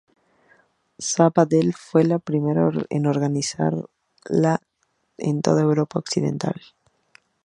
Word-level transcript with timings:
Sabadell 0.97 1.73
fue 1.75 2.03
la 2.05 2.17
primera 2.17 2.67
en 2.89 3.05
organizarla 3.05 3.85
en 5.19 5.43
toda 5.43 5.61
Europa 5.61 5.99
Occidental. 5.99 6.59